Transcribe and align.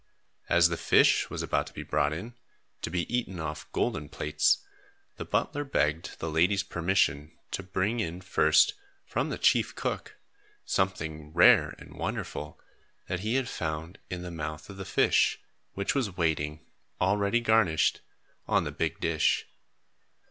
As 0.49 0.69
the 0.69 0.77
fish 0.77 1.29
was 1.29 1.43
about 1.43 1.67
to 1.67 1.73
be 1.73 1.83
brought 1.83 2.11
in, 2.11 2.33
to 2.81 2.89
be 2.89 3.03
eaten 3.15 3.39
off 3.39 3.71
golden 3.71 4.09
plates, 4.09 4.65
the 5.17 5.25
butler 5.25 5.63
begged 5.63 6.17
the 6.17 6.27
lady's 6.31 6.63
permission 6.63 7.37
to 7.51 7.61
bring 7.61 7.99
in 7.99 8.21
first, 8.21 8.73
from 9.05 9.29
the 9.29 9.37
chief 9.37 9.75
cook, 9.75 10.15
something 10.65 11.31
rare 11.33 11.75
and 11.77 11.93
wonderful, 11.93 12.59
that 13.09 13.19
he 13.19 13.35
had 13.35 13.47
found 13.47 13.99
in 14.09 14.23
the 14.23 14.31
mouth 14.31 14.71
of 14.71 14.77
the 14.77 14.85
fish, 14.85 15.39
which 15.75 15.93
was 15.93 16.17
waiting, 16.17 16.65
already 16.99 17.39
garnished, 17.39 18.01
on 18.47 18.63
the 18.63 18.71
big 18.71 18.99
dish. 18.99 19.45